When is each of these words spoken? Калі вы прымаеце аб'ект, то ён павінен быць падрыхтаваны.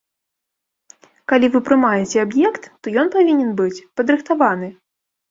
Калі 1.33 1.49
вы 1.55 1.59
прымаеце 1.67 2.17
аб'ект, 2.25 2.63
то 2.81 2.93
ён 3.01 3.11
павінен 3.17 3.51
быць 3.59 3.83
падрыхтаваны. 4.01 4.71